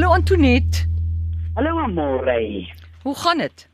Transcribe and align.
Hallo 0.00 0.14
Antoinette. 0.14 0.88
Hallo 1.56 1.78
Amore. 1.78 2.66
Hoe 3.02 3.14
gaan 3.14 3.38
dit? 3.38 3.68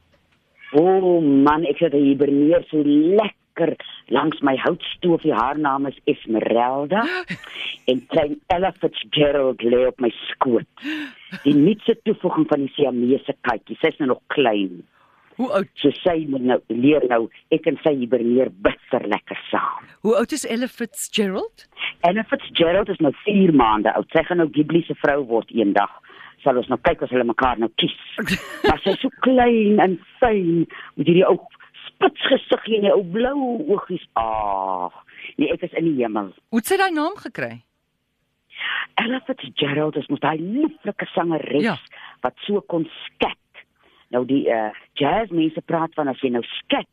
O 0.72 0.80
oh, 0.82 1.22
man, 1.22 1.62
ek 1.70 1.84
het 1.84 1.92
hier 1.94 2.02
hiberneer 2.02 2.64
so 2.66 2.80
lekker 2.82 3.76
langs 4.10 4.40
my 4.42 4.56
houtstoofie. 4.58 5.30
Haar 5.30 5.54
naam 5.54 5.86
is 5.86 6.00
Esmeralda 6.10 7.04
en 7.92 8.02
klein 8.10 8.34
Ella 8.50 8.72
Fitzgerald 8.74 9.62
lê 9.62 9.84
op 9.86 10.02
my 10.02 10.10
skoot. 10.24 10.66
Die 11.44 11.54
nuutste 11.54 11.94
toevoeging 12.02 12.48
van 12.50 12.66
die 12.66 12.74
Siamese 12.74 13.36
katjie. 13.46 13.78
Sy's 13.78 14.02
nou 14.02 14.10
nog 14.16 14.24
klein. 14.34 14.80
Hoe 15.36 15.52
oud? 15.60 15.70
So 15.78 15.94
sy 16.00 16.24
moet 16.32 16.42
nou 16.48 16.58
leer 16.74 17.06
nou 17.06 17.28
ek 17.54 17.70
en 17.70 17.78
sy 17.84 17.92
hiberneer 18.00 18.50
bitter 18.66 19.06
lekker 19.14 19.38
saam. 19.52 19.86
Hoe 20.02 20.18
oud 20.18 20.34
is 20.34 20.42
Ella 20.48 20.66
Fitzgerald? 20.66 21.68
Ella 22.08 22.26
Fitzgerald 22.26 22.90
is 22.90 22.98
nou 23.04 23.14
4 23.22 23.54
maande 23.54 23.94
oud. 23.94 24.10
Sy 24.10 24.26
gaan 24.26 24.42
nou 24.42 24.50
Ghibli 24.50 24.82
se 24.88 24.98
vrou 25.04 25.20
word 25.30 25.54
eendag. 25.54 25.94
Sal 26.46 26.60
ons 26.60 26.68
nou 26.70 26.78
kyk 26.86 27.02
as 27.02 27.10
hulle 27.10 27.26
mekaar 27.26 27.58
nou 27.58 27.68
kies. 27.80 27.96
maar 28.68 28.78
sy 28.84 28.94
so 29.02 29.10
klein 29.26 29.80
en 29.82 29.96
fyn 30.22 30.62
met 30.94 31.06
hierdie 31.08 31.26
ou 31.26 31.40
spits 31.88 32.26
gesiggie 32.30 32.78
en 32.78 32.86
die 32.86 32.94
ou 32.94 33.02
blou 33.02 33.36
oogies. 33.74 34.04
Ag, 34.20 34.94
nee, 35.40 35.50
ek 35.50 35.66
is 35.66 35.74
in 35.80 35.88
die 35.90 35.96
hemel. 36.04 36.30
Hoe 36.54 36.62
het 36.62 36.70
sy 36.70 36.78
daai 36.78 36.92
naam 36.94 37.16
gekry? 37.18 37.56
Ella 39.02 39.18
Fitzgerald 39.26 39.98
is 40.00 40.06
mos 40.08 40.22
daai 40.22 40.38
lieflike 40.40 41.06
sangeres 41.12 41.64
Ja. 41.66 41.74
wat 42.24 42.38
so 42.46 42.62
kon 42.72 42.86
skat. 43.04 43.42
Nou 44.14 44.22
die 44.24 44.46
uh, 44.48 44.70
jazzmense 44.96 45.60
praat 45.66 45.92
van 45.98 46.08
as 46.08 46.22
jy 46.22 46.30
nou 46.32 46.42
skat 46.62 46.88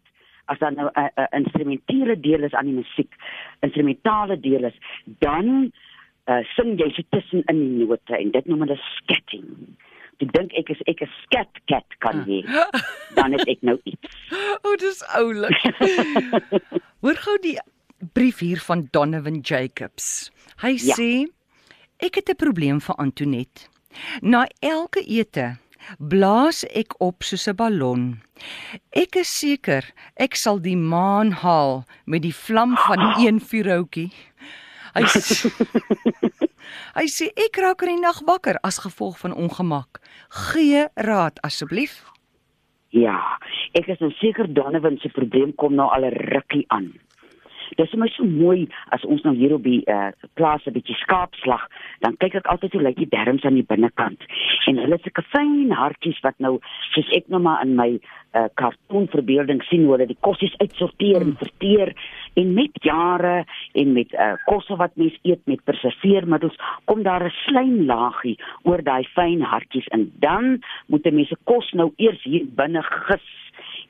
as 0.52 0.60
dan 0.60 0.76
nou 0.76 0.90
'n 0.92 1.00
uh, 1.00 1.08
uh, 1.16 1.28
instrumentele 1.40 2.20
deel 2.20 2.44
is 2.44 2.54
aan 2.54 2.66
die 2.66 2.76
musiek, 2.82 3.14
instrumentale 3.62 4.36
deel 4.40 4.66
is, 4.68 4.76
dan 5.24 5.72
uh, 6.28 6.42
sing 6.56 6.78
jy 6.80 6.90
so 6.96 7.04
tussen 7.12 7.44
in 7.52 7.60
die 7.80 7.86
note 7.86 8.14
en 8.18 8.32
dit 8.32 8.46
noem 8.46 8.60
hulle 8.66 8.78
skatting. 8.98 9.76
Ek 10.22 10.32
dink 10.32 10.54
ek 10.60 10.70
is 10.70 10.82
ek 10.88 11.02
'n 11.04 11.10
skat 11.24 11.50
cat 11.68 11.86
kan 12.00 12.24
jy. 12.28 12.44
Dan 13.18 13.34
is 13.34 13.44
ek 13.48 13.62
nou 13.62 13.78
iets. 13.86 14.08
O, 14.64 14.70
oh, 14.72 14.76
dis 14.78 15.02
oulik. 15.18 15.60
Hoor 17.04 17.16
gou 17.26 17.38
die 17.44 17.58
brief 18.14 18.40
hier 18.40 18.60
van 18.60 18.88
Donovan 18.92 19.42
Jacobs. 19.42 20.32
Hy 20.62 20.78
Ja. 20.80 20.96
sê 20.96 21.28
ek 22.00 22.16
het 22.16 22.30
'n 22.30 22.36
probleem 22.36 22.80
vir 22.80 22.96
Antoinette. 23.00 23.68
Na 24.22 24.46
elke 24.62 25.02
ete 25.06 25.58
blaas 26.00 26.64
ek 26.74 26.96
op 27.02 27.24
soos 27.24 27.48
'n 27.48 27.56
ballon. 27.56 28.22
Ek 28.96 29.16
is 29.16 29.28
seker 29.30 29.84
ek 30.18 30.36
sal 30.36 30.60
die 30.60 30.78
maan 30.78 31.32
haal 31.32 31.86
met 32.06 32.22
die 32.22 32.34
vlam 32.34 32.76
van 32.78 33.00
een 33.26 33.40
vuurhoutjie. 33.40 34.12
Hy 34.96 35.04
s- 35.10 35.46
Hy 36.98 37.06
sê 37.10 37.30
ek 37.36 37.58
raak 37.62 37.82
in 37.84 37.96
die 37.96 38.02
nag 38.02 38.22
wakker 38.28 38.58
as 38.64 38.78
gevolg 38.84 39.18
van 39.20 39.34
ongemak. 39.34 40.00
Gee 40.52 40.88
raad 40.96 41.40
asseblief. 41.44 42.04
Ja, 42.94 43.18
ek 43.74 43.88
is 43.90 44.00
nou 44.00 44.12
seker 44.22 44.46
Donovan 44.54 45.00
se 45.02 45.10
probleem 45.10 45.54
kom 45.58 45.74
nou 45.76 45.90
al 45.90 46.06
'n 46.06 46.14
rukkie 46.34 46.66
aan. 46.70 46.94
Dit 47.76 47.86
is 47.86 47.92
vir 47.92 48.00
my 48.00 48.10
so 48.14 48.26
mooi 48.26 48.68
as 48.96 49.06
ons 49.06 49.24
nou 49.26 49.34
hier 49.36 49.54
op 49.56 49.64
die 49.64 49.82
uh, 49.90 50.12
plaas 50.38 50.66
'n 50.68 50.76
bietjie 50.76 50.96
skaapslag, 51.02 51.64
dan 52.06 52.18
kyk 52.18 52.36
ek 52.36 52.48
altyd 52.48 52.74
hoe 52.74 52.82
lyk 52.82 52.98
die 52.98 53.10
derms 53.10 53.46
aan 53.46 53.58
die 53.60 53.66
binnekant. 53.68 54.22
En 54.68 54.78
hulle 54.78 54.98
het 54.98 55.04
sulke 55.04 55.26
fyn 55.34 55.72
hartjies 55.72 56.20
wat 56.24 56.38
nou 56.38 56.60
soos 56.94 57.10
ek 57.18 57.28
nou 57.28 57.42
maar 57.42 57.62
in 57.66 57.76
my 57.76 58.00
uh, 58.34 58.46
kartoonverbeelding 58.56 59.64
sien 59.64 59.86
hoe 59.86 59.96
hulle 59.96 60.08
die 60.10 60.22
kossies 60.22 60.56
uitsorteer 60.58 61.22
en 61.22 61.36
verteer. 61.38 61.94
En 62.40 62.54
met 62.54 62.78
jare 62.82 63.46
en 63.74 63.94
met 63.94 64.14
uh, 64.14 64.34
kosse 64.46 64.76
wat 64.76 64.96
mens 64.96 65.18
eet 65.24 65.42
met 65.46 65.64
preserveermiddels 65.64 66.58
kom 66.86 67.04
daar 67.04 67.26
'n 67.26 67.38
slijmlaagie 67.46 68.38
oor 68.64 68.82
daai 68.84 69.04
fyn 69.14 69.42
hartjies 69.42 69.88
en 69.88 70.12
dan 70.20 70.62
moet 70.88 71.06
'n 71.06 71.16
mens 71.16 71.28
se 71.28 71.38
kos 71.44 71.72
nou 71.72 71.94
eers 71.98 72.24
hier 72.24 72.46
binne 72.56 72.82
gis 72.82 73.43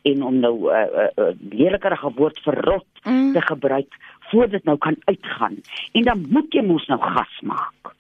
en 0.04 0.24
om 0.24 0.40
nou 0.40 0.56
'n 0.60 0.76
uh, 0.76 0.88
uh, 1.04 1.10
uh, 1.16 1.34
leerlikere 1.50 2.12
woord 2.16 2.40
verrot 2.40 2.86
Mm. 3.04 3.34
te 3.34 3.42
gebruik 3.42 3.96
voordat 4.20 4.52
dit 4.52 4.64
nou 4.64 4.78
kan 4.78 4.96
uitgaan. 5.04 5.56
En 5.92 6.02
dan 6.02 6.26
moet 6.30 6.54
jy 6.54 6.62
mos 6.64 6.86
nou 6.88 7.00
gas 7.02 7.40
maak. 7.42 7.92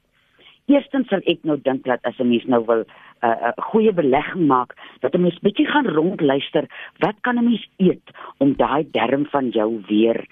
Eerstens 0.65 1.07
sal 1.11 1.19
ek 1.27 1.43
nou 1.43 1.57
dink 1.61 1.83
dat 1.83 1.99
as 2.07 2.19
'n 2.19 2.27
mens 2.27 2.45
nou 2.45 2.63
wil 2.65 2.83
'n 2.83 2.85
uh, 3.27 3.29
uh, 3.29 3.51
goeie 3.55 3.91
belegging 3.91 4.47
maak, 4.47 4.75
dat 4.99 5.13
'n 5.13 5.21
mens 5.21 5.39
bietjie 5.39 5.67
gaan 5.67 5.87
rondluister, 5.87 6.65
wat 6.97 7.15
kan 7.21 7.37
'n 7.37 7.43
mens 7.43 7.67
eet 7.77 8.09
om 8.37 8.55
daai 8.55 8.87
darm 8.91 9.25
van 9.25 9.49
jou 9.49 9.81
weer 9.87 10.25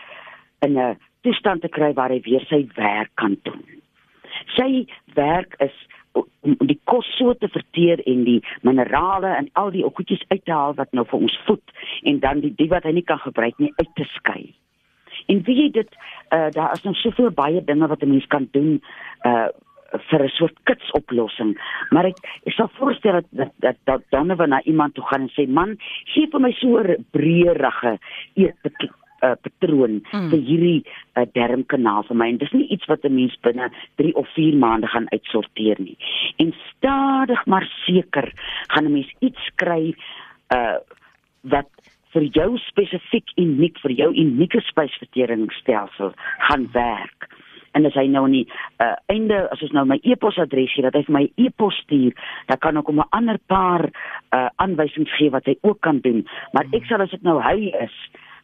in 0.59 0.79
'n 0.79 0.97
toestand 1.21 1.61
te 1.61 1.67
kry 1.67 1.93
waar 1.93 2.09
hy 2.09 2.21
weer 2.21 2.45
sy 2.47 2.67
werk 2.75 3.11
kan 3.13 3.37
doen. 3.43 3.63
Sy 4.55 4.87
werk 5.13 5.55
is 5.57 5.87
om 6.13 6.67
die 6.67 6.79
kos 6.89 7.07
so 7.17 7.33
te 7.33 7.47
verteer 7.53 8.01
en 8.09 8.23
die 8.27 8.39
minerale 8.61 9.35
en 9.37 9.49
al 9.53 9.71
die 9.71 9.83
goedjies 9.83 10.23
uit 10.29 10.43
te 10.45 10.51
haal 10.51 10.73
wat 10.79 10.91
nou 10.97 11.05
vir 11.05 11.19
ons 11.19 11.37
voed 11.45 11.75
en 12.03 12.19
dan 12.19 12.41
die 12.41 12.53
die 12.57 12.69
wat 12.71 12.83
hy 12.83 12.95
nie 12.97 13.07
kan 13.07 13.21
gebruik 13.21 13.57
nie 13.59 13.73
uit 13.77 13.91
te 13.95 14.07
skei. 14.15 14.53
En 15.29 15.43
wie 15.45 15.57
jy 15.57 15.67
dit 15.71 15.91
uh, 16.33 16.49
daar 16.55 16.73
is 16.73 16.83
nog 16.83 16.97
soveel 16.97 17.29
baie 17.31 17.61
dinge 17.63 17.87
wat 17.87 18.01
'n 18.03 18.09
mens 18.09 18.27
kan 18.27 18.47
doen 18.51 18.81
uh 19.25 19.49
vir 20.09 20.23
'n 20.23 20.29
soort 20.29 20.57
kitsoplossing. 20.63 21.57
Maar 21.89 22.05
ek 22.05 22.17
ek 22.45 22.53
sal 22.53 22.69
voorstel 22.79 23.11
dat 23.11 23.25
dat, 23.31 23.51
dat, 23.59 23.77
dat 23.83 24.01
Donovan 24.09 24.49
na 24.49 24.61
iemand 24.63 24.93
toe 24.93 25.03
gaan 25.03 25.21
en 25.21 25.33
sê 25.35 25.47
man, 25.47 25.77
gee 26.13 26.27
vir 26.31 26.39
my 26.39 26.51
so 26.51 26.79
'n 26.79 27.05
breërige 27.11 27.99
eet 28.35 28.55
uh, 29.21 29.35
patroon 29.41 30.01
Mm. 30.01 30.19
mm. 30.19 30.29
vir 30.29 30.39
hierdie 30.39 30.83
uh, 31.15 31.25
dermkanaal 31.33 32.03
vir 32.07 32.17
my 32.17 32.27
en 32.29 32.37
dis 32.37 32.51
nie 32.51 32.67
iets 32.67 32.85
wat 32.87 33.03
'n 33.05 33.15
mens 33.15 33.35
binne 33.41 33.71
3 33.95 34.15
of 34.15 34.27
4 34.35 34.57
maande 34.57 34.87
gaan 34.87 35.09
uitsorteer 35.11 35.77
nie. 35.79 35.97
En 36.37 36.53
stadig 36.69 37.45
maar 37.45 37.67
seker 37.85 38.31
gaan 38.67 38.85
'n 38.85 38.93
mens 38.93 39.13
iets 39.19 39.49
kry 39.55 39.95
uh 40.55 40.79
wat 41.41 41.69
vir 42.13 42.23
jou 42.35 42.57
spesifiek 42.57 43.31
uniek 43.39 43.79
vir 43.79 43.91
jou 43.91 44.09
unieke 44.13 44.61
spysverteringsstelsel 44.61 46.13
gaan 46.47 46.67
werk. 46.73 47.29
En 47.71 47.85
as 47.87 47.95
hy 47.95 48.07
nou 48.11 48.25
nie 48.27 48.43
uh, 48.83 48.95
einde 49.11 49.37
as 49.53 49.61
ons 49.63 49.71
nou 49.71 49.85
my 49.87 49.97
e-posadres 50.03 50.73
gee 50.73 50.83
dat 50.83 50.97
hy 50.97 51.03
vir 51.07 51.15
my 51.15 51.23
e-pos 51.39 51.77
stuur, 51.85 52.11
dan 52.49 52.59
kan 52.59 52.77
ek 52.77 52.91
hom 52.91 52.99
'n 52.99 53.13
ander 53.15 53.39
paar 53.47 53.87
uh, 53.87 54.49
aanwysings 54.57 55.13
gee 55.17 55.31
wat 55.31 55.45
hy 55.45 55.55
ook 55.61 55.79
kan 55.79 56.01
doen. 56.03 56.25
Maar 56.53 56.67
ek 56.73 56.85
sal 56.85 57.01
as 57.01 57.15
dit 57.15 57.23
nou 57.23 57.39
hy 57.41 57.71
is 57.79 57.95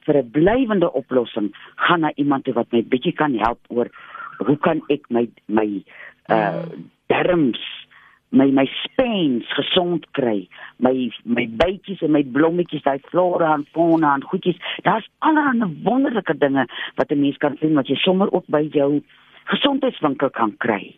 vir 0.08 0.18
'n 0.24 0.32
blywende 0.32 0.92
oplossing 0.92 1.52
gaan 1.76 2.02
na 2.02 2.12
iemand 2.16 2.44
toe 2.44 2.54
wat 2.54 2.72
my 2.72 2.82
bietjie 2.84 3.14
kan 3.14 3.36
help 3.36 3.60
oor 3.68 3.92
hoe 4.40 4.58
kan 4.58 4.82
ek 4.90 5.10
my 5.10 5.28
my 5.48 5.84
uh 6.30 6.66
darms 7.08 7.60
my 8.30 8.52
my 8.52 8.66
spens 8.84 9.48
gesond 9.56 10.06
kry? 10.12 10.48
My 10.80 11.12
my 11.24 11.48
bytjies 11.48 12.02
en 12.02 12.12
my 12.12 12.24
blommetjies 12.24 12.84
daai 12.84 13.00
flora 13.12 13.54
en 13.54 13.66
fauna 13.72 14.14
en 14.16 14.24
goedjies. 14.24 14.60
Daar's 14.84 15.08
allerlei 15.20 15.70
wonderlike 15.84 16.38
dinge 16.38 16.68
wat 16.96 17.12
'n 17.12 17.22
mens 17.22 17.38
kan 17.38 17.58
sien 17.60 17.74
wat 17.74 17.88
jy 17.88 17.96
sommer 17.96 18.32
ook 18.32 18.48
by 18.48 18.68
jou 18.72 19.02
gesondheidswinkel 19.46 20.30
kan 20.30 20.58
kry 20.58 20.96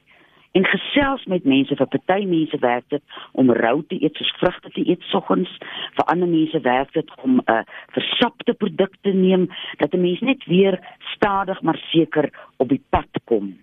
en 0.51 0.65
gesels 0.65 1.25
met 1.25 1.43
mense 1.45 1.75
vir 1.75 1.89
party 1.93 2.25
mense 2.25 2.57
werk 2.61 2.85
dit 2.89 3.17
om 3.31 3.51
rou 3.53 3.83
te 3.87 3.97
eet 4.01 4.15
soos 4.17 4.31
vrugte 4.41 4.71
te 4.73 4.85
eet 4.89 5.03
soggens 5.11 5.51
vir 5.97 6.05
ander 6.13 6.29
mense 6.29 6.61
werk 6.65 6.93
dit 6.93 7.11
om 7.23 7.37
'n 7.37 7.43
uh, 7.53 7.61
versapte 7.97 8.53
produkte 8.53 9.13
neem 9.13 9.49
dat 9.77 9.93
'n 9.93 10.01
mens 10.01 10.19
net 10.19 10.45
weer 10.45 10.79
stadig 11.15 11.61
maar 11.61 11.79
seker 11.91 12.29
op 12.57 12.69
die 12.69 12.83
pad 12.89 13.09
kom. 13.23 13.57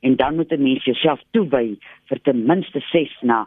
En 0.00 0.16
dan 0.16 0.34
moet 0.34 0.52
'n 0.52 0.62
mens 0.62 0.84
jouself 0.84 1.20
toewy 1.30 1.78
vir 2.08 2.20
ten 2.22 2.46
minste 2.46 2.80
6 2.80 3.16
na 3.20 3.46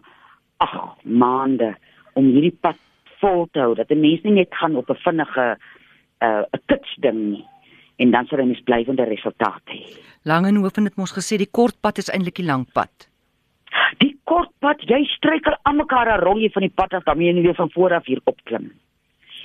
8 0.58 1.04
maande 1.04 1.76
om 2.14 2.26
hierdie 2.26 2.58
pad 2.62 2.78
vol 3.20 3.48
te 3.52 3.60
hou 3.60 3.76
dat 3.76 3.92
'n 3.92 4.00
mens 4.00 4.22
nie 4.22 4.34
net 4.34 4.56
gaan 4.56 4.76
op 4.76 4.90
'n 4.90 5.04
vinnige 5.04 5.58
'n 6.22 6.26
uh, 6.26 6.44
'n 6.52 6.62
kitsding 6.66 7.20
nie 7.32 7.46
en 7.98 8.12
dan 8.12 8.26
sal 8.26 8.40
'n 8.40 8.48
mens 8.48 8.64
blywende 8.64 9.04
resultate 9.04 9.72
hê. 9.72 9.84
Langehoven 10.24 10.84
het 10.84 10.96
mos 10.98 11.14
gesê 11.14 11.38
die 11.38 11.52
kort 11.52 11.76
pad 11.82 11.98
is 11.98 12.10
eintlik 12.10 12.36
die 12.36 12.46
lang 12.46 12.66
pad. 12.74 13.10
Die 13.98 14.18
kort 14.24 14.52
pad, 14.60 14.82
jy 14.82 15.04
struikel 15.06 15.56
aan 15.62 15.76
mekaar 15.76 16.06
dan 16.06 16.20
rol 16.20 16.42
jy 16.42 16.50
van 16.50 16.62
die 16.62 16.76
pad 16.76 16.94
af 16.94 17.04
dan 17.04 17.18
moet 17.18 17.26
jy 17.26 17.34
nie 17.34 17.44
weer 17.44 17.56
van 17.56 17.72
voor 17.72 17.94
af 17.94 18.06
hier 18.06 18.22
opklim. 18.24 18.72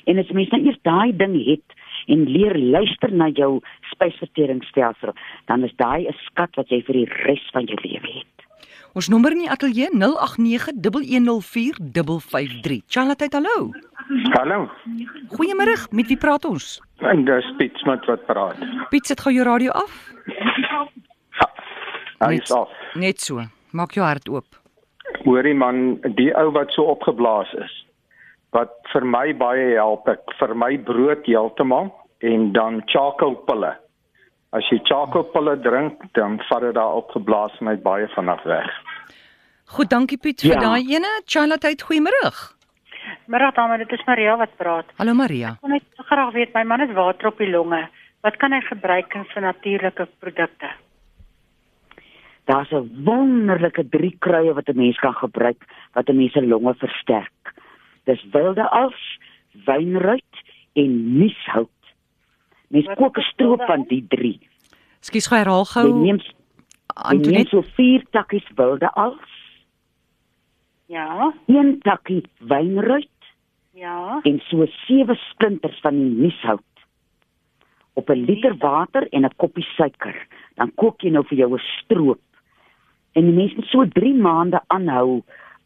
En 0.07 0.19
as 0.19 0.31
mens 0.31 0.49
nou 0.51 0.63
eers 0.65 0.81
daai 0.83 1.17
ding 1.17 1.37
het 1.47 1.77
en 2.07 2.25
leer 2.25 2.59
luister 2.59 3.13
na 3.13 3.29
jou 3.29 3.61
spysverteringsstelsel, 3.93 5.13
dan 5.47 5.65
is 5.65 5.77
daai 5.77 6.09
'n 6.09 6.17
skat 6.27 6.57
wat 6.57 6.69
jy 6.69 6.83
vir 6.83 6.95
die 6.95 7.09
res 7.27 7.51
van 7.53 7.67
jou 7.67 7.79
lewe 7.83 8.13
het. 8.19 8.40
Ons 8.99 9.07
nommer 9.09 9.31
in 9.35 9.39
die 9.45 9.51
ateljee 9.51 9.89
0891104553. 9.95 12.81
Charlotte, 12.91 13.29
hallo. 13.37 13.71
Hallo. 14.35 14.65
Goeiemôre, 15.37 15.77
met 15.95 16.07
wie 16.11 16.19
praat 16.19 16.45
ons? 16.49 16.81
En 17.07 17.23
dis 17.25 17.47
Piet 17.59 17.77
Smit 17.83 18.05
wat 18.11 18.25
praat. 18.27 18.57
Piet, 18.91 19.07
sit 19.07 19.21
gou 19.23 19.33
jou 19.35 19.45
radio 19.47 19.71
af. 19.79 19.93
Hy 22.21 22.33
Net- 22.35 22.43
is 22.43 22.53
af. 22.53 22.69
Net 22.95 23.21
so. 23.21 23.41
Maak 23.73 23.93
jou 23.95 24.05
hart 24.05 24.29
oop. 24.29 24.45
Hoorie 25.25 25.55
man, 25.55 26.01
die 26.17 26.33
ou 26.37 26.51
wat 26.53 26.73
so 26.75 26.83
opgeblaas 26.91 27.53
is. 27.63 27.85
Wat 28.51 28.71
vir 28.93 29.05
my 29.07 29.31
baie 29.39 29.75
help, 29.79 30.09
ek 30.09 30.21
vir 30.41 30.55
my 30.59 30.75
brood 30.79 31.23
heeltemal 31.27 31.93
en 32.27 32.51
dan 32.53 32.83
charcoal 32.91 33.35
pille. 33.47 33.71
As 34.53 34.67
jy 34.71 34.81
charcoal 34.83 35.25
pille 35.31 35.55
drink, 35.63 36.01
dan 36.19 36.41
vat 36.49 36.61
dit 36.61 36.75
daar 36.75 36.97
opgeblaasheid 36.99 37.83
baie 37.83 38.09
vinnig 38.17 38.43
weg. 38.51 38.71
Goed, 39.71 39.91
dankie 39.91 40.19
Piet 40.19 40.41
vir 40.43 40.51
Ja. 40.57 40.61
daai 40.61 40.83
ene. 40.97 41.11
Charlotte, 41.27 41.77
goeiemôre. 41.87 42.33
Middag 43.27 43.55
dames, 43.55 43.79
dit 43.79 43.93
is 43.93 44.05
Maria 44.07 44.37
wat 44.37 44.57
praat. 44.57 44.87
Hallo 44.99 45.15
Maria. 45.15 45.53
Ek 45.55 45.61
wil 45.63 45.71
net 45.71 45.83
graag 45.97 46.33
weet 46.35 46.55
my 46.55 46.65
man 46.65 46.81
het 46.81 46.93
water 46.93 47.29
op 47.29 47.39
die 47.39 47.51
longe. 47.51 47.89
Wat 48.23 48.37
kan 48.37 48.53
hy 48.53 48.61
gebruik 48.61 49.15
in 49.15 49.25
vir 49.25 49.43
natuurlike 49.43 50.09
produkte? 50.19 50.71
Daar's 52.47 52.73
'n 52.73 53.05
wonderlike 53.05 53.89
drie 53.89 54.17
kruie 54.19 54.53
wat 54.53 54.69
'n 54.69 54.77
mens 54.77 54.99
kan 54.99 55.15
gebruik 55.15 55.63
wat 55.95 56.09
'n 56.09 56.17
mens 56.17 56.33
se 56.33 56.43
longe 56.43 56.75
versterk. 56.75 57.55
Dis 58.05 58.25
wilde 58.33 58.69
als, 58.71 59.19
wynruit 59.65 60.35
en 60.75 61.19
nieshout. 61.19 61.69
Mens 62.71 62.87
kook 62.97 63.19
'n 63.19 63.27
stroop 63.33 63.63
van 63.67 63.85
die 63.89 64.05
drie. 64.09 64.39
Skus 65.01 65.27
gou 65.27 65.39
herhaal 65.39 65.65
gou. 65.65 65.87
neem, 65.95 66.17
jy 66.17 66.23
neem 66.23 66.35
Antoinette. 66.95 67.49
so 67.49 67.63
vier 67.63 68.05
takkies 68.11 68.47
wilde 68.57 68.91
als, 68.95 69.41
Ja, 70.91 71.33
een 71.47 71.79
takkie 71.87 72.25
wynruit 72.39 73.09
ja. 73.79 74.19
en 74.23 74.41
so 74.49 74.67
sewe 74.67 75.15
splinters 75.15 75.79
van 75.81 75.95
die 75.95 76.11
nieshout 76.25 76.67
op 77.95 78.11
'n 78.11 78.25
liter 78.27 78.57
water 78.59 79.07
en 79.11 79.25
'n 79.25 79.37
koppie 79.37 79.67
suiker. 79.77 80.27
Dan 80.55 80.73
kook 80.75 81.01
jy 81.01 81.11
nou 81.11 81.25
vir 81.25 81.39
jou 81.39 81.55
'n 81.55 81.63
stroop. 81.79 82.21
En 83.13 83.25
die 83.25 83.35
mens 83.35 83.55
moet 83.55 83.67
so 83.67 83.87
3 83.89 84.15
maande 84.15 84.61
aanhou 84.67 85.23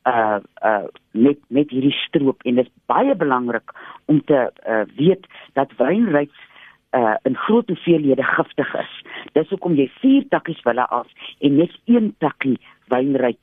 uh 0.07 0.39
uh 0.65 0.85
met 1.11 1.39
met 1.49 1.71
hierdie 1.71 1.99
stroop 2.07 2.43
en 2.43 2.55
dit 2.55 2.67
is 2.67 2.73
baie 2.87 3.15
belangrik 3.15 3.73
om 4.05 4.25
te 4.25 4.53
uh 4.69 4.85
weet 4.97 5.27
dat 5.53 5.73
wynryk 5.77 6.31
uh 6.95 7.15
in 7.23 7.37
groot 7.37 7.69
hoeveelhede 7.69 8.23
giftig 8.23 8.75
is. 8.75 9.03
Dis 9.33 9.49
hoekom 9.49 9.75
jy 9.75 9.91
4 10.01 10.29
takkies 10.29 10.63
wille 10.65 10.87
af 10.87 11.07
en 11.41 11.57
net 11.57 11.73
1 11.85 12.15
takkie 12.19 12.59
wynryk 12.93 13.41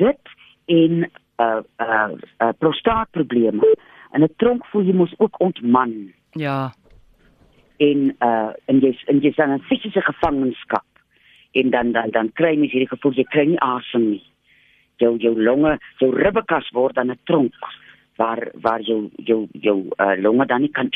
dit 0.00 0.32
en 0.66 1.04
uh 1.42 1.60
uh, 1.80 2.12
uh 2.42 2.52
prostaatprobleme 2.58 3.74
in 4.12 4.22
'n 4.22 4.34
tronk 4.36 4.66
voel 4.66 4.82
jy 4.82 4.94
mos 4.94 5.14
ook 5.18 5.40
ontman 5.40 6.12
Ja. 6.32 6.72
en 7.76 8.16
uh 8.20 8.52
en 8.66 8.80
jy 8.80 8.96
en 9.06 9.20
jy's 9.20 9.36
dan 9.36 9.50
in 9.50 9.62
fisiese 9.70 10.00
gevangenskap 10.00 10.86
en 11.52 11.70
dan 11.70 11.92
dan 11.92 12.10
dan 12.10 12.32
kry 12.32 12.54
jy 12.54 12.68
hierdie 12.70 12.92
gevoel 12.94 13.12
jy 13.12 13.24
kry 13.24 13.46
nie 13.46 13.60
asem 13.60 14.10
nie 14.10 14.24
jou 14.96 15.16
jou 15.18 15.34
longe 15.42 15.78
jou 15.98 16.10
ribbekas 16.14 16.70
word 16.72 16.94
dan 16.94 17.10
'n 17.10 17.18
tronk 17.24 17.54
waar 18.16 18.50
waar 18.54 18.80
jou 18.80 19.10
jou 19.16 19.48
jou 19.52 19.90
uh, 19.98 20.16
longe 20.22 20.46
dan 20.46 20.60
nie 20.60 20.70
kan 20.70 20.88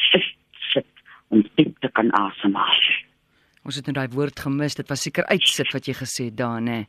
sit 0.73 0.87
om 1.29 1.43
diep 1.55 1.79
te 1.81 1.89
kan 1.89 2.11
asemhaal 2.11 3.05
Ons 3.67 3.81
het 3.81 3.87
nou 3.87 3.97
daai 3.99 4.15
woord 4.15 4.39
gemis. 4.39 4.77
Dit 4.79 4.89
was 4.89 5.03
seker 5.03 5.27
uitsit 5.27 5.73
wat 5.75 5.89
jy 5.89 5.95
gesê 5.99 6.29
het 6.29 6.37
daar, 6.39 6.61
nê. 6.63 6.85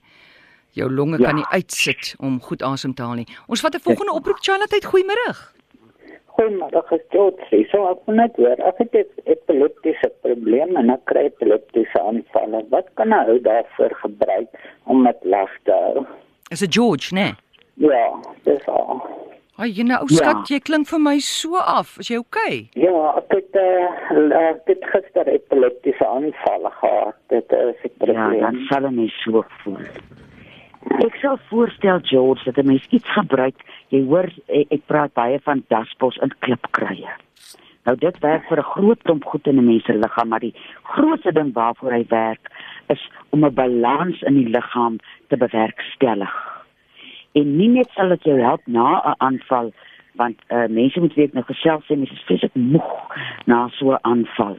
Jou 0.77 0.89
longe 0.93 1.17
Ja. 1.19 1.25
kan 1.25 1.35
nie 1.35 1.45
uitsit 1.51 2.15
om 2.19 2.39
goed 2.41 2.61
asem 2.61 2.93
te 2.93 3.01
haal 3.03 3.15
nie. 3.15 3.27
Ons 3.47 3.61
vat 3.61 3.73
'n 3.75 3.79
volgende 3.79 4.13
oproep. 4.13 4.37
Charlotte, 4.41 4.77
goeiemôre. 4.91 5.29
Goeiemôre, 6.37 6.99
George. 7.09 7.65
So 7.71 7.87
ek 7.91 7.99
wil 8.05 8.15
net 8.15 8.35
hoor, 8.37 8.59
ek 8.69 8.77
het 8.77 8.93
'n 8.93 9.31
epileptiese 9.33 10.11
probleem 10.21 10.75
en 10.77 10.89
ek 10.89 11.05
kry 11.05 11.25
epileptiese 11.25 11.99
aanvalle. 12.01 12.65
Wat 12.69 12.87
kan 12.95 13.11
ek 13.13 13.43
daarvoor 13.43 13.93
gebruik 14.03 14.49
om 14.85 15.03
dit 15.03 15.17
lag 15.23 15.49
te 15.63 15.71
hou? 15.71 16.05
Is 16.51 16.59
dit 16.59 16.73
George, 16.73 17.13
nê? 17.15 17.33
Ja, 17.75 18.13
dis 18.43 18.65
al. 18.67 19.01
Ag, 19.57 19.65
jy 19.75 19.83
nou 19.83 20.05
Ja. 20.09 20.15
skat, 20.15 20.47
jy 20.49 20.59
klink 20.59 20.87
vir 20.87 20.99
my 20.99 21.19
so 21.19 21.55
af. 21.55 21.97
Is 21.99 22.07
jy 22.09 22.17
okay? 22.17 22.69
Ja, 22.73 23.17
ek 23.17 23.29
het 23.29 23.55
uh, 23.55 24.49
ek 24.49 24.61
het 24.67 24.83
gister 24.85 25.27
epileptiese 25.27 26.05
aanvalle 26.07 26.69
gehad. 26.71 27.15
Dit 27.29 27.51
is 27.51 27.75
'n 27.83 27.89
ja 28.05 28.13
probleem. 28.13 28.39
dan 28.41 28.65
sal 28.69 28.85
'n 28.85 28.95
mens 28.95 29.13
so 29.23 29.43
voel 29.63 29.77
ek 31.05 31.15
sal 31.21 31.37
voorstel 31.49 31.99
George 32.03 32.43
dat 32.43 32.57
'n 32.57 32.67
mens 32.67 32.87
iets 32.89 33.09
gebruik 33.19 33.55
jy 33.89 34.03
hoor 34.05 34.29
ek, 34.47 34.85
praat 34.85 35.13
baie 35.13 35.39
van 35.39 35.63
daspos 35.67 36.17
in 36.17 36.33
klipkruie 36.39 37.09
Nou 37.87 37.95
dit 37.95 38.17
werk 38.19 38.43
vir 38.49 38.59
'n 38.59 38.71
groot 38.73 39.01
klomp 39.01 39.23
goed 39.23 39.47
in 39.47 39.59
'n 39.59 39.65
mens 39.65 39.83
se 39.85 39.93
liggaam, 39.93 40.27
maar 40.27 40.39
die 40.39 40.55
grootste 40.83 41.31
ding 41.31 41.53
waarvoor 41.53 41.91
hy 41.91 42.05
werk 42.09 42.51
is 42.87 43.09
om 43.29 43.45
'n 43.45 43.53
balans 43.53 44.21
in 44.21 44.33
die 44.33 44.49
liggaam 44.49 44.97
te 45.27 45.37
bewerkstellig. 45.37 46.33
En 47.31 47.57
nie 47.57 47.69
net 47.69 47.89
sal 47.89 48.09
dit 48.09 48.23
jou 48.23 48.39
help 48.39 48.61
na 48.65 49.01
'n 49.05 49.15
aanval, 49.17 49.73
want 50.13 50.37
uh, 50.49 50.67
mense 50.67 50.99
moet 50.99 51.13
weet 51.13 51.33
nou 51.33 51.45
gesels 51.45 51.83
sê 51.85 51.95
mense 51.95 52.13
is 52.13 52.25
vreeslik 52.25 52.55
moeg 52.55 53.17
na 53.45 53.67
so 53.67 53.91
'n 53.91 53.99
aanval. 54.01 54.57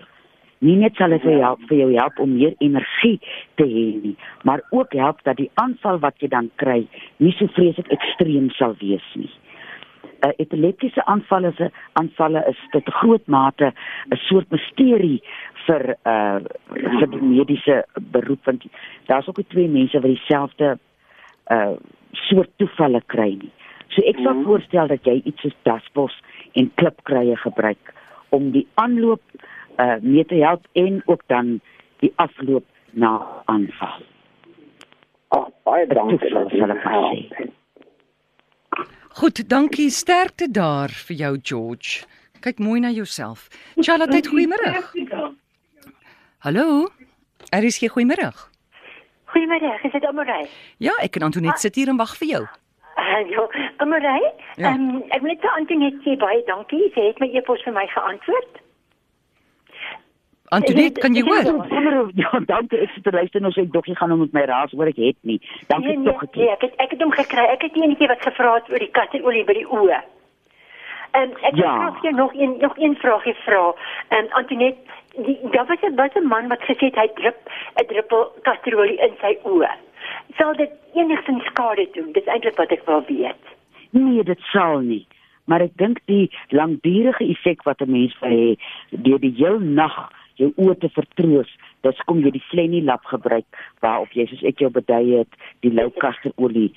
Nie 0.61 0.77
net 0.77 0.97
sal 0.97 1.11
dit 1.11 1.23
vir 1.23 1.33
jou 1.33 1.43
help 1.43 1.61
vir 1.69 1.79
jou 1.79 1.91
help 1.95 2.19
om 2.19 2.33
meer 2.35 2.55
energie 2.59 3.21
te 3.57 3.65
hê 3.65 3.87
nie, 4.03 4.17
maar 4.45 4.63
ook 4.71 4.93
help 4.93 5.23
dat 5.25 5.37
die 5.37 5.51
aanval 5.55 5.99
wat 5.99 6.15
jy 6.19 6.29
dan 6.29 6.51
kry 6.57 6.87
nie 7.19 7.33
so 7.39 7.47
vreeslik 7.47 7.93
ekstreem 7.95 8.51
sal 8.51 8.75
wees 8.81 9.07
nie 9.15 9.31
uh, 10.27 10.33
epileptiese 10.37 11.05
aanvalle 11.07 11.53
se 11.57 11.71
aanvalle 12.01 12.43
is 12.51 12.59
tot 12.73 12.87
'n 12.89 12.99
groot 13.01 13.27
mate 13.27 13.73
'n 14.11 14.17
soort 14.29 14.51
misterie 14.51 15.23
vir 15.67 15.97
uh 16.07 16.41
vir 16.99 17.09
die 17.11 17.23
mediese 17.23 17.85
beroep 18.13 18.45
want 18.45 18.65
daar's 19.07 19.29
ook 19.29 19.41
twee 19.49 19.69
mense 19.69 20.01
wat 20.01 20.11
dieselfde 20.11 20.79
uh 21.51 21.77
soort 22.13 22.51
toevalle 22.57 23.03
kry 23.07 23.31
nie. 23.43 23.53
So 23.89 24.03
ek 24.03 24.17
sal 24.17 24.35
Mhm. 24.35 24.45
voorstel 24.45 24.87
dat 24.87 25.05
jy 25.05 25.23
iets 25.25 25.41
soos 25.41 25.57
daspos 25.63 26.15
en 26.53 26.71
klipkruie 26.75 27.37
gebruik 27.37 27.95
om 28.29 28.51
die 28.51 28.67
aanloop 28.75 29.23
uh 29.79 29.97
mee 30.03 30.25
te 30.25 30.35
help 30.35 30.67
en 30.73 31.03
ook 31.07 31.23
dan 31.27 31.61
die 31.99 32.13
afloop 32.17 32.65
na 32.91 33.43
aanval. 33.45 34.03
Ag, 35.29 35.49
baie 35.65 35.87
dankie. 35.87 36.29
jy 36.29 36.63
ek 36.63 36.85
maar 36.85 37.01
help. 37.01 37.55
Goed, 39.19 39.49
dankie. 39.49 39.91
Sterkte 39.91 40.51
daar 40.51 40.89
vir 40.89 41.17
jou 41.17 41.39
George. 41.43 42.05
Kyk 42.41 42.59
mooi 42.63 42.81
na 42.81 42.91
jouself. 42.91 43.49
Charlotte, 43.77 44.29
goeiemôre. 44.29 44.79
Hallo. 46.39 46.87
Er 47.51 47.65
is 47.65 47.79
hier 47.81 47.91
goeiemôre. 47.91 48.31
Goeiemôre, 49.33 49.73
is 49.83 49.93
dit 49.93 50.05
Amorey? 50.05 50.47
Ja, 50.79 50.95
ek 51.03 51.19
en 51.19 51.27
Antoinette 51.29 51.61
sit 51.61 51.75
hier 51.75 51.91
en 51.93 51.99
wag 51.99 52.15
vir 52.21 52.29
jou. 52.29 52.45
Hallo, 53.13 53.49
Amorey. 53.83 54.23
Ja. 54.57 54.71
Ehm 54.71 54.87
um, 54.89 55.03
ek 55.11 55.21
wil 55.25 55.33
net 55.33 55.43
vir 55.43 55.57
Antoinette 55.57 56.01
sê 56.07 56.15
baie 56.23 56.41
dankie. 56.47 56.87
Sy 56.95 57.11
het 57.11 57.21
my 57.23 57.29
e-pos 57.35 57.63
vir 57.67 57.75
my 57.77 57.85
geantwoord. 57.93 58.63
Antoinette, 60.51 61.01
kan 61.01 61.15
jy 61.15 61.23
hoor? 61.23 61.45
Ja, 62.15 62.31
dankie 62.47 62.79
ek 62.79 62.91
sit 62.95 63.05
te 63.05 63.11
luister 63.13 63.41
nou 63.41 63.51
sê 63.53 63.63
ek 63.67 63.73
doggie 63.73 63.95
gaan 63.99 64.11
hom 64.11 64.21
met 64.21 64.33
my 64.33 64.45
raas 64.49 64.71
hoor 64.73 64.87
ek 64.91 64.97
het 65.03 65.17
nie. 65.23 65.41
Dankie 65.69 65.97
nee, 65.97 66.05
tog 66.07 66.21
nee, 66.23 66.29
gekry. 66.29 66.41
nee, 66.45 66.53
ek 66.55 66.63
het 66.63 66.75
ek 66.85 66.91
het 66.95 67.03
hom 67.03 67.13
gekry. 67.13 67.45
Ek 67.55 67.63
het 67.67 67.77
eenetjie 67.77 68.09
wat 68.09 68.23
gevra 68.23 68.55
het 68.55 68.71
oor 68.71 68.79
die 68.85 68.91
kat 68.99 69.15
en 69.19 69.25
olie 69.29 69.45
by 69.45 69.57
die 69.59 69.67
oë. 69.67 69.99
Ehm 71.19 71.33
ek 71.43 71.55
wil 71.59 71.65
Ja. 71.65 71.75
graag 71.79 71.99
vir 72.01 72.09
jou 72.11 72.15
nog 72.21 72.33
een 72.35 72.55
nog 72.63 72.79
een 72.79 72.97
vraagie 73.03 73.35
vra. 73.45 73.75
Ehm 74.09 74.27
Antoinette, 74.41 74.81
die 75.27 75.37
daar 75.53 75.67
was 75.67 75.83
'n 75.83 75.95
was 75.97 76.15
'n 76.17 76.27
man 76.29 76.49
wat 76.49 76.63
gesê 76.71 76.87
het 76.91 76.97
hy 77.03 77.09
drup 77.21 77.39
'n 77.83 77.87
druppel 77.93 78.33
kastroolie 78.43 78.99
in 79.07 79.15
sy 79.21 79.35
oë. 79.45 79.71
Sal 80.39 80.55
dit 80.57 80.71
enigstens 80.95 81.45
skade 81.45 81.89
doen? 81.93 82.13
Dis 82.13 82.25
eintlik 82.27 82.57
wat 82.57 82.71
ek 82.73 82.87
wil 82.87 83.03
weet. 83.09 83.43
Nee, 83.91 84.23
dit 84.25 84.41
sal 84.53 84.79
nie. 84.81 85.07
Maar 85.47 85.61
ek 85.61 85.77
dink 85.77 85.99
die 86.07 86.31
langdurige 86.49 87.25
effek 87.25 87.63
wat 87.63 87.81
'n 87.81 87.91
mens 87.91 88.15
vir 88.21 88.29
hê 88.31 88.57
deur 88.91 89.19
die 89.19 89.35
heel 89.37 89.59
nag 89.59 90.11
jou 90.39 90.53
oë 90.57 90.79
te 90.83 90.89
vertroos, 90.95 91.51
dis 91.87 92.03
kom 92.07 92.21
jy 92.25 92.33
die 92.35 92.45
Flenny 92.51 92.83
lap 92.87 93.05
gebruik 93.11 93.47
waarop 93.85 94.13
jy 94.17 94.27
soos 94.31 94.45
ek 94.49 94.63
jou 94.63 94.71
bedui 94.71 95.19
het, 95.19 95.39
die 95.63 95.73
lou 95.75 95.91
kasterolie 96.03 96.71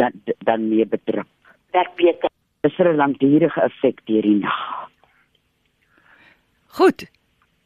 dan 0.00 0.12
dan 0.48 0.68
mee 0.68 0.86
bedruk. 0.86 1.28
Werk 1.72 1.96
beter. 1.96 2.30
Dis 2.62 2.78
'n 2.78 2.96
langdurige 2.96 3.60
effek 3.60 4.00
deur 4.06 4.22
die 4.22 4.38
nag. 4.40 4.88
Goed. 6.76 7.06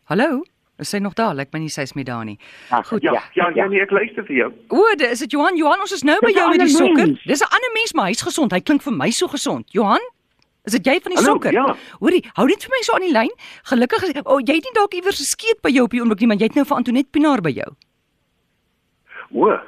Hallo. 0.05 0.43
Is 0.81 0.89
sy 0.89 0.99
nog 0.99 1.15
daar? 1.15 1.35
Lyk 1.35 1.53
my 1.53 1.59
nie 1.61 1.69
sy's 1.69 1.93
meer 1.93 2.07
daar 2.09 2.25
nie. 2.25 2.39
Ag, 2.71 2.87
Goed. 2.89 3.03
Ja, 3.03 3.13
ja, 3.35 3.51
ja, 3.55 3.67
nee, 3.69 3.83
ek 3.83 3.91
luister 3.91 4.25
vir 4.25 4.37
jou. 4.37 4.53
O, 4.73 4.95
dis 4.97 5.19
dit 5.19 5.31
Johan. 5.31 5.57
Johan, 5.57 5.81
ons 5.81 5.93
is 5.93 6.03
nou 6.09 6.17
by 6.25 6.31
jou 6.33 6.47
met 6.49 6.63
die 6.63 6.69
sokker. 6.73 7.13
Dis 7.27 7.43
'n 7.45 7.53
ander 7.53 7.73
mens, 7.75 7.93
maar 7.93 8.07
hy's 8.07 8.23
gesond. 8.23 8.53
Hy 8.53 8.61
klink 8.61 8.83
vir 8.83 8.93
my 8.93 9.11
so 9.11 9.27
gesond. 9.29 9.69
Johan? 9.73 10.01
Is 10.65 10.73
dit 10.73 10.87
jy 10.87 11.01
van 11.01 11.13
die 11.13 11.17
Hallo, 11.19 11.33
sokker? 11.33 11.53
ja. 11.53 11.77
Hoorie, 12.01 12.25
hou 12.37 12.47
net 12.47 12.63
vir 12.63 12.71
my 12.71 12.83
so 12.83 12.93
aan 12.95 13.01
die 13.07 13.13
lyn. 13.13 13.31
Gelukkig 13.65 14.03
is 14.03 14.13
o, 14.25 14.39
jy 14.41 14.55
het 14.59 14.65
nie 14.69 14.75
dalk 14.75 14.93
iewers 14.95 15.19
geskeet 15.19 15.61
by 15.63 15.71
jou 15.71 15.85
op 15.85 15.91
die 15.91 16.01
oomblik 16.01 16.21
nie, 16.21 16.27
maar 16.29 16.37
jy 16.37 16.45
het 16.51 16.55
nou 16.55 16.65
vir 16.65 16.77
Antoinette 16.77 17.11
Pinaar 17.11 17.41
by 17.41 17.51
jou. 17.51 17.71
O, 19.33 19.59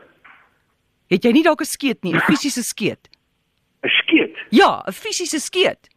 Het 1.12 1.24
jy 1.24 1.32
nie 1.32 1.42
dalk 1.44 1.60
'n 1.60 1.64
skeet 1.68 2.02
nie, 2.04 2.14
'n 2.14 2.20
fisiese 2.20 2.62
skeet? 2.62 3.08
'n 3.84 3.88
skeet. 3.88 4.34
Ja, 4.50 4.82
'n 4.86 4.92
fisiese 4.92 5.40
skeet. 5.40 5.88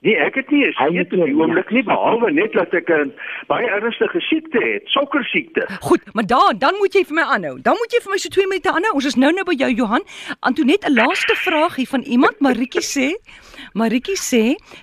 Nee, 0.00 0.16
ek 0.16 0.34
het 0.34 0.50
nie 0.50 0.64
'n 0.64 0.72
Hy 0.80 0.86
skeet 0.88 1.12
moet 1.12 1.20
op 1.20 1.26
die 1.26 1.36
oomblik 1.36 1.70
nie 1.70 1.82
behalwe 1.82 2.30
net 2.32 2.52
dat 2.52 2.72
ek 2.74 2.88
'n 2.88 3.12
baie 3.48 3.68
ernstige 3.68 4.20
siekte 4.20 4.58
het, 4.58 4.82
sokkersiekte. 4.84 5.68
Goed, 5.80 6.00
maar 6.14 6.26
dan 6.26 6.58
dan 6.58 6.74
moet 6.78 6.92
jy 6.94 7.04
vir 7.04 7.14
my 7.14 7.22
aanhou. 7.22 7.60
Dan 7.62 7.76
moet 7.76 7.92
jy 7.92 8.00
vir 8.02 8.10
my 8.10 8.18
so 8.18 8.28
2 8.28 8.46
minute 8.46 8.68
aanhou. 8.72 8.92
Ons 8.94 9.04
is 9.04 9.14
nou 9.16 9.32
nou 9.32 9.44
by 9.44 9.54
jou 9.54 9.70
Johan. 9.70 10.02
Antoinette, 10.40 10.88
'n 10.88 10.94
laaste 10.94 11.34
vraagie 11.34 11.88
van 11.88 12.00
iemand, 12.00 12.40
Maritjie 12.40 12.82
sê, 12.82 13.08
Maritjie 13.74 14.16
sê 14.18 14.42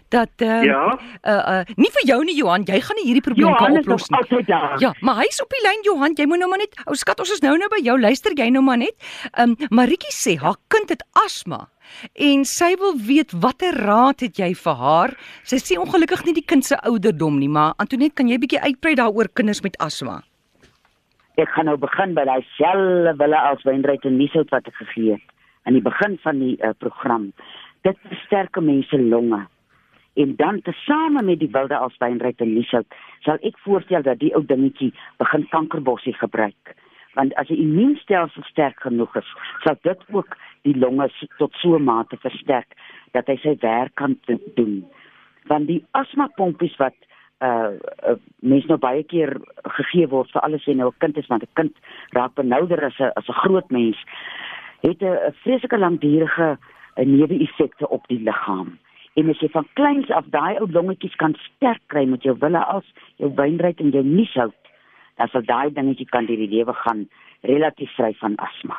dat 0.09 0.31
ehm 0.41 0.63
Ja? 0.65 0.83
uh 1.23 1.31
uh 1.53 1.63
nie 1.77 1.91
vir 1.95 2.05
jou 2.07 2.19
nie 2.23 2.35
Johan, 2.37 2.63
jy 2.67 2.79
gaan 2.81 2.97
nie 3.01 3.07
hierdie 3.09 3.23
probleem 3.25 3.55
kan 3.55 3.71
Johan 3.73 3.79
is 3.79 3.85
oplos 3.85 4.09
nie. 4.09 4.19
altyd 4.19 4.47
daar. 4.47 4.75
Ja, 4.81 4.93
maar 5.01 5.15
hy's 5.23 5.41
op 5.41 5.49
die 5.49 5.63
lyn 5.67 5.81
Johan, 5.83 6.13
jy 6.17 6.25
moet 6.25 6.39
nou 6.39 6.49
maar 6.49 6.59
net, 6.63 6.75
ou 6.87 6.95
skat, 6.95 7.19
ons 7.19 7.31
is 7.31 7.41
nou 7.41 7.57
nou 7.57 7.67
by 7.69 7.81
jou. 7.83 7.97
Luister 7.99 8.31
jy 8.37 8.49
nou 8.49 8.61
maar 8.63 8.77
net. 8.77 8.95
Ehm 9.33 9.55
um, 9.59 9.67
Maritjie 9.69 10.11
sê 10.13 10.37
haar 10.39 10.55
kind 10.67 10.89
het 10.89 11.03
asma 11.25 11.67
en 12.19 12.41
sy 12.45 12.73
wil 12.79 12.97
weet 12.99 13.31
watter 13.31 13.71
raad 13.87 14.19
het 14.19 14.35
jy 14.39 14.53
vir 14.59 14.75
haar? 14.75 15.13
Sy 15.47 15.55
sê 15.55 15.77
ongelukkig 15.79 16.25
nie 16.25 16.33
die 16.33 16.43
kind 16.45 16.65
se 16.65 16.75
ouderdom 16.83 17.37
nie, 17.39 17.47
maar 17.47 17.73
Antoinette, 17.79 18.15
kan 18.19 18.27
jy 18.27 18.37
bietjie 18.43 18.59
uitbrei 18.59 18.95
daaroor 18.99 19.29
kinders 19.33 19.63
met 19.63 19.77
asma? 19.79 20.21
Ek 21.37 21.49
gaan 21.53 21.65
nou 21.69 21.77
begin 21.77 22.15
by 22.17 22.25
daai 22.25 22.43
selfe 22.57 23.13
wille 23.19 23.37
as 23.39 23.63
wynryk 23.63 24.05
en 24.09 24.17
niesout 24.17 24.49
wat 24.51 24.67
ek 24.67 24.73
gegee 24.81 25.13
het 25.15 25.23
aan 25.67 25.75
die 25.77 25.83
begin 25.83 26.17
van 26.23 26.39
die 26.39 26.55
uh, 26.63 26.71
program. 26.79 27.31
Dit 27.87 27.99
versterk 28.03 28.59
mense 28.59 28.99
longe. 28.99 29.45
En 30.13 30.35
dan 30.35 30.61
tesame 30.61 31.21
met 31.23 31.39
die 31.39 31.51
wilde 31.51 31.77
as 31.77 31.95
wynryk 32.01 32.41
en 32.43 32.53
niesout 32.57 32.95
sal 33.23 33.39
ek 33.47 33.59
voorstel 33.63 34.03
dat 34.03 34.19
die 34.19 34.33
ou 34.35 34.43
dingetjie 34.49 34.89
begin 35.21 35.45
kankerbossie 35.53 36.15
gebruik. 36.17 36.73
Want 37.15 37.35
as 37.39 37.47
die 37.47 37.59
immuunstelsel 37.63 38.43
sterk 38.49 38.81
genoeg 38.83 39.15
is, 39.21 39.29
sal 39.63 39.77
dit 39.87 40.03
ook 40.11 40.35
die 40.67 40.75
longe 40.75 41.07
tot 41.37 41.53
so 41.61 41.77
'n 41.77 41.87
mate 41.87 42.17
versterk 42.25 42.75
dat 43.13 43.27
hy 43.27 43.37
sy 43.43 43.55
werk 43.61 43.95
kan 43.95 44.17
doen. 44.55 44.83
Want 45.47 45.67
die 45.67 45.85
asmapompies 45.91 46.75
wat 46.77 46.97
uh, 47.41 47.71
uh 48.09 48.17
mens 48.39 48.65
nou 48.65 48.77
baie 48.77 49.03
keer 49.03 49.37
gegee 49.63 50.07
word 50.07 50.31
vir 50.31 50.41
alles 50.41 50.65
jy 50.65 50.73
nou 50.73 50.89
'n 50.89 50.99
kind 50.99 51.17
is 51.17 51.27
want 51.27 51.43
'n 51.43 51.53
kind 51.53 51.75
raak 52.11 52.33
benouder 52.35 52.83
as 52.85 52.99
'n 52.99 53.11
as 53.15 53.29
'n 53.29 53.41
groot 53.43 53.71
mens 53.71 53.97
het 54.81 55.01
'n 55.01 55.33
vreeslike 55.43 55.77
langdurige 55.77 56.57
neeweffekte 57.05 57.89
op 57.89 58.07
die 58.07 58.19
liggaam. 58.19 58.77
En 59.17 59.29
as 59.29 59.39
jy 59.41 59.49
van 59.49 59.67
kleins 59.73 60.09
af 60.13 60.25
daai 60.33 60.59
ou 60.61 60.67
longetjies 60.71 61.15
kan 61.15 61.35
sterk 61.41 61.81
kry 61.93 62.05
met 62.05 62.23
jou 62.23 62.35
wille 62.37 62.63
as 62.73 62.85
jou 63.17 63.31
wynryk 63.37 63.79
en 63.81 63.93
jou 63.95 64.03
niesout, 64.05 64.73
dan 65.17 65.29
sal 65.33 65.45
daai 65.45 65.73
dingetjie 65.73 66.09
kan 66.09 66.25
deur 66.29 66.37
die 66.37 66.51
lewe 66.51 66.73
gaan 66.85 67.07
relatief 67.41 67.93
vry 67.97 68.13
van 68.21 68.35
asma. 68.37 68.77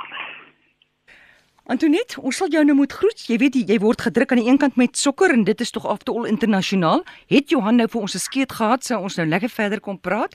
Antoinette, 1.69 2.17
ons 2.25 2.37
sal 2.41 2.49
jou 2.49 2.63
nou 2.65 2.79
moet 2.79 2.93
groet. 2.97 3.27
Jy 3.29 3.37
weet 3.43 3.59
jy, 3.59 3.77
word 3.83 4.01
gedruk 4.07 4.31
aan 4.33 4.41
die 4.41 4.47
een 4.49 4.61
kant 4.63 4.79
met 4.81 4.97
sokker 4.97 5.35
en 5.35 5.43
dit 5.45 5.61
is 5.61 5.75
tog 5.75 5.85
afte 5.91 6.15
al 6.15 6.31
internasionaal. 6.31 7.03
Het 7.29 7.53
Johan 7.53 7.77
nou 7.77 7.89
vir 7.93 8.01
ons 8.01 8.15
'n 8.15 8.25
skeet 8.25 8.53
gehad, 8.53 8.85
sou 8.85 9.03
ons 9.03 9.17
nou 9.19 9.27
lekker 9.29 9.51
verder 9.51 9.81
kon 9.81 10.01
praat. 10.01 10.33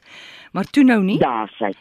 Maar 0.52 0.70
toe 0.70 0.84
nou 0.84 1.02
nie. 1.02 1.18
Daar 1.18 1.50
sê. 1.58 1.74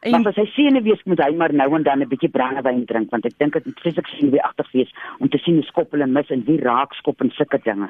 En 0.00 0.10
Maar 0.10 0.30
as 0.32 0.38
hy 0.40 0.46
senuwees 0.54 1.02
moet 1.04 1.20
hy 1.20 1.34
maar 1.36 1.52
nou 1.52 1.74
en 1.76 1.82
dan 1.82 2.00
'n 2.00 2.08
bietjie 2.08 2.30
brandewyn 2.32 2.84
drink 2.88 3.10
want 3.10 3.26
ek 3.26 3.34
dink 3.38 3.52
dit 3.52 3.66
moet 3.66 3.80
fisiek 3.84 4.06
senuweeagtig 4.06 4.70
wees 4.72 4.92
om 5.18 5.28
te 5.28 5.38
sien 5.38 5.54
hoe 5.54 5.64
skop 5.64 5.90
hulle 5.92 6.06
mis 6.06 6.30
en 6.30 6.44
wie 6.46 6.56
raak 6.60 6.94
skop 6.94 7.20
en 7.20 7.30
sulke 7.30 7.60
dinge. 7.64 7.88